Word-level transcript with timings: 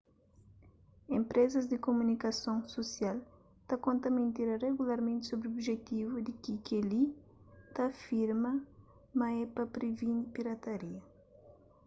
enpresas 1.17 1.63
di 1.71 1.77
kumunikason 1.85 2.57
susial 2.75 3.17
ta 3.67 3.75
konta 3.85 4.07
mentira 4.17 4.53
regularmenti 4.67 5.23
sobri 5.27 5.47
objetivu 5.55 6.13
di 6.25 6.53
kel-li 6.65 7.03
ta 7.73 7.81
afirma 7.91 8.51
ma 9.17 9.27
é 9.41 9.43
pa 9.55 9.63
previni 9.75 10.21
pirataria 10.33 11.01